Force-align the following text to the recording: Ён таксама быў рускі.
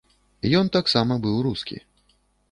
Ён 0.59 0.71
таксама 0.75 1.17
быў 1.25 1.35
рускі. 1.49 1.77